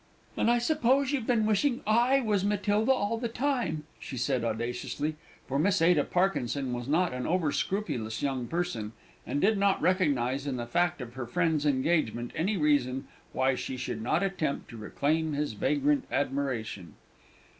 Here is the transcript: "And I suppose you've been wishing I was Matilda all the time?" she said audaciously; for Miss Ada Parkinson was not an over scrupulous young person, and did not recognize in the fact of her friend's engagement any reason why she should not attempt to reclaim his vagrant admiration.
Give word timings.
"And 0.35 0.49
I 0.49 0.57
suppose 0.57 1.11
you've 1.11 1.27
been 1.27 1.45
wishing 1.45 1.81
I 1.85 2.21
was 2.21 2.43
Matilda 2.43 2.91
all 2.91 3.19
the 3.19 3.27
time?" 3.27 3.83
she 3.99 4.17
said 4.17 4.43
audaciously; 4.43 5.15
for 5.47 5.59
Miss 5.59 5.79
Ada 5.79 6.05
Parkinson 6.05 6.73
was 6.73 6.87
not 6.87 7.13
an 7.13 7.27
over 7.27 7.51
scrupulous 7.51 8.23
young 8.23 8.47
person, 8.47 8.93
and 9.27 9.39
did 9.39 9.59
not 9.59 9.79
recognize 9.79 10.47
in 10.47 10.55
the 10.57 10.65
fact 10.65 11.01
of 11.01 11.13
her 11.13 11.27
friend's 11.27 11.67
engagement 11.67 12.31
any 12.35 12.57
reason 12.57 13.07
why 13.31 13.53
she 13.53 13.77
should 13.77 14.01
not 14.01 14.23
attempt 14.23 14.71
to 14.71 14.77
reclaim 14.77 15.33
his 15.33 15.53
vagrant 15.53 16.05
admiration. 16.11 16.95